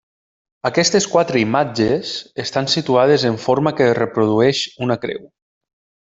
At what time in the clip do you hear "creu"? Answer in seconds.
5.07-5.25